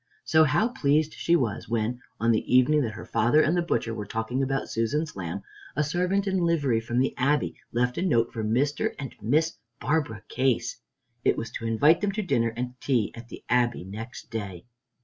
[0.23, 3.93] So how pleased she was when, on the evening that her father and the butcher
[3.93, 5.43] were talking about Susan's lamb,
[5.75, 8.95] a servant in livery from the Abbey left a note for Mr.
[8.97, 10.77] and Miss Barbara Case!
[11.23, 14.65] It was to invite them to dinner and tea at the Abbey next day.